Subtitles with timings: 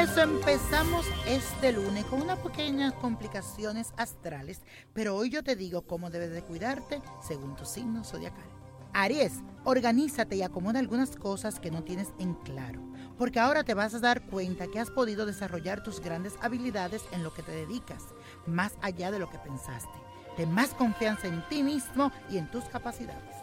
[0.00, 4.62] Cáncer, empezamos este lunes con unas pequeñas complicaciones astrales,
[4.94, 8.46] pero hoy yo te digo cómo debes de cuidarte según tu signo zodiacal.
[8.94, 12.80] Aries, organízate y acomoda algunas cosas que no tienes en claro,
[13.18, 17.22] porque ahora te vas a dar cuenta que has podido desarrollar tus grandes habilidades en
[17.22, 18.04] lo que te dedicas,
[18.46, 19.98] más allá de lo que pensaste.
[20.34, 23.36] Ten más confianza en ti mismo y en tus capacidades.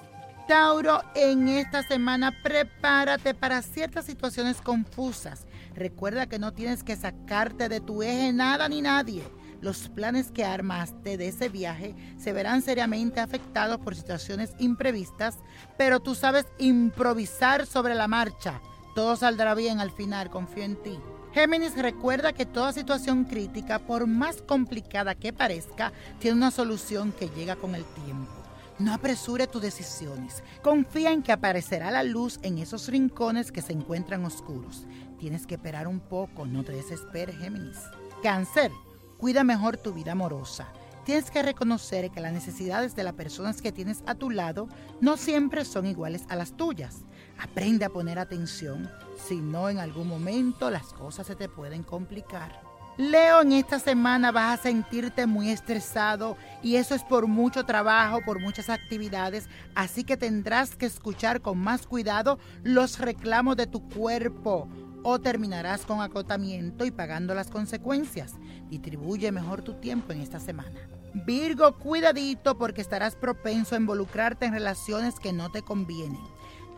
[0.48, 5.46] Tauro, en esta semana prepárate para ciertas situaciones confusas.
[5.77, 9.23] Recuerda que no tienes que sacarte de tu eje nada ni nadie.
[9.62, 15.38] Los planes que armaste de ese viaje se verán seriamente afectados por situaciones imprevistas,
[15.77, 18.59] pero tú sabes improvisar sobre la marcha.
[18.95, 20.98] Todo saldrá bien al final, confío en ti.
[21.32, 27.30] Géminis recuerda que toda situación crítica, por más complicada que parezca, tiene una solución que
[27.30, 28.47] llega con el tiempo.
[28.80, 30.43] No apresure tus decisiones.
[30.62, 34.85] Confía en que aparecerá la luz en esos rincones que se encuentran oscuros.
[35.20, 37.77] Tienes que esperar un poco, no te desesperes, Géminis.
[38.21, 38.71] Cáncer,
[39.18, 40.68] cuida mejor tu vida amorosa.
[41.05, 44.68] Tienes que reconocer que las necesidades de las personas que tienes a tu lado
[45.02, 46.98] no siempre son iguales a las tuyas.
[47.40, 48.91] Aprende a poner atención,
[49.27, 52.66] si no en algún momento las cosas se te pueden complicar.
[52.98, 58.21] Leo, en esta semana vas a sentirte muy estresado y eso es por mucho trabajo,
[58.26, 63.87] por muchas actividades, así que tendrás que escuchar con más cuidado los reclamos de tu
[63.87, 64.68] cuerpo
[65.03, 68.34] o terminarás con acotamiento y pagando las consecuencias.
[68.72, 70.90] Distribuye mejor tu tiempo en esta semana.
[71.13, 76.23] Virgo, cuidadito porque estarás propenso a involucrarte en relaciones que no te convienen.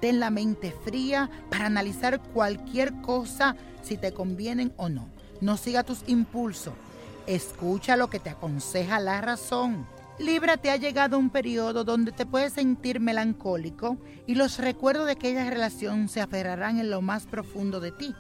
[0.02, 5.08] Ten la mente fría para analizar cualquier cosa si te convienen o no.
[5.42, 6.74] No siga tus impulsos.
[7.28, 9.88] Escucha lo que te aconseja la razón.
[10.20, 15.14] Libra te ha llegado un periodo donde te puedes sentir melancólico y los recuerdos de
[15.14, 18.14] aquella relación se aferrarán en lo más profundo de ti.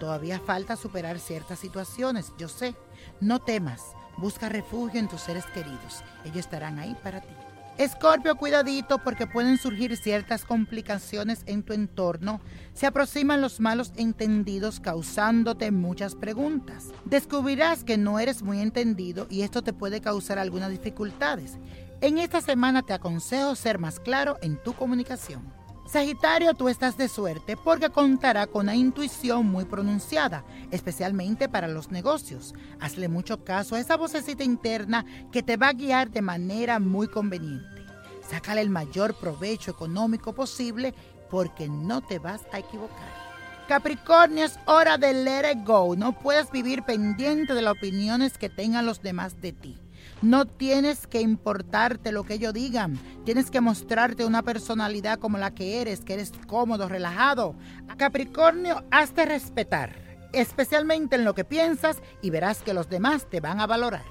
[0.00, 2.74] Todavía falta superar ciertas situaciones, yo sé.
[3.20, 3.82] No temas,
[4.16, 6.02] busca refugio en tus seres queridos.
[6.24, 7.34] Ellos estarán ahí para ti.
[7.78, 12.40] Escorpio, cuidadito porque pueden surgir ciertas complicaciones en tu entorno.
[12.74, 16.88] Se aproximan los malos entendidos causándote muchas preguntas.
[17.06, 21.58] Descubrirás que no eres muy entendido y esto te puede causar algunas dificultades.
[22.02, 25.61] En esta semana te aconsejo ser más claro en tu comunicación.
[25.86, 31.90] Sagitario, tú estás de suerte porque contará con una intuición muy pronunciada, especialmente para los
[31.90, 32.54] negocios.
[32.80, 37.08] Hazle mucho caso a esa vocecita interna que te va a guiar de manera muy
[37.08, 37.82] conveniente.
[38.30, 40.94] Sácale el mayor provecho económico posible
[41.30, 43.22] porque no te vas a equivocar.
[43.68, 45.96] Capricornio, es hora de let it go.
[45.96, 49.81] No puedes vivir pendiente de las opiniones que tengan los demás de ti.
[50.22, 52.96] No tienes que importarte lo que ellos digan.
[53.24, 57.56] Tienes que mostrarte una personalidad como la que eres, que eres cómodo, relajado.
[57.96, 59.96] Capricornio, hazte respetar,
[60.32, 64.04] especialmente en lo que piensas y verás que los demás te van a valorar.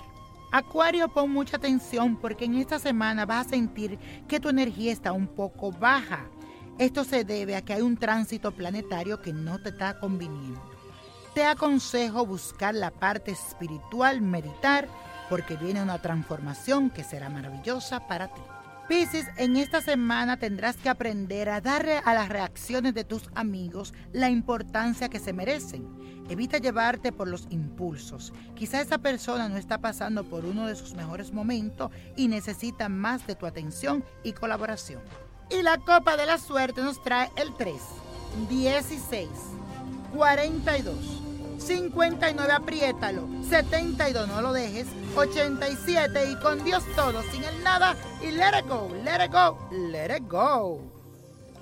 [0.52, 3.98] Acuario, pon mucha atención porque en esta semana vas a sentir
[4.28, 6.26] que tu energía está un poco baja.
[6.78, 10.71] Esto se debe a que hay un tránsito planetario que no te está conviniendo.
[11.34, 14.88] Te aconsejo buscar la parte espiritual, meditar
[15.30, 18.42] porque viene una transformación que será maravillosa para ti.
[18.90, 23.94] Piscis, en esta semana tendrás que aprender a darle a las reacciones de tus amigos
[24.12, 25.88] la importancia que se merecen.
[26.28, 28.34] Evita llevarte por los impulsos.
[28.53, 33.25] Quizá esa persona no está pasando por uno de sus mejores momentos y necesita más
[33.25, 35.02] de tu atención y colaboración.
[35.50, 37.75] Y la copa de la suerte nos trae el 3,
[38.50, 39.30] 16,
[40.13, 41.21] 42.
[41.62, 43.28] 59, apriétalo.
[43.48, 44.88] 72, no lo dejes.
[45.16, 49.58] 87 y con Dios todo, sin el nada y let it go, let it go,
[49.72, 50.82] let it go.